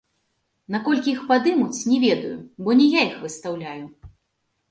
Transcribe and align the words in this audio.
Наколькі 0.75 1.09
іх 1.15 1.19
падымуць, 1.31 1.83
не 1.91 1.99
ведаю, 2.05 2.33
бо 2.67 2.77
не 2.79 2.87
я 2.97 3.01
іх 3.09 3.15
выстаўляю. 3.27 3.85